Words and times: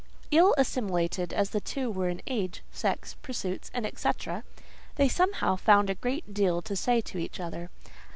Ill 0.31 0.55
assimilated 0.57 1.31
as 1.31 1.51
the 1.51 1.61
two 1.61 1.91
were 1.91 2.09
in 2.09 2.23
age, 2.25 2.63
sex, 2.71 3.13
pursuits, 3.21 3.69
&c., 3.97 4.09
they 4.95 5.07
somehow 5.07 5.55
found 5.55 5.91
a 5.91 6.01
great 6.01 6.33
deal 6.33 6.59
to 6.59 6.75
say 6.75 7.01
to 7.01 7.19
each 7.19 7.39
other. 7.39 7.69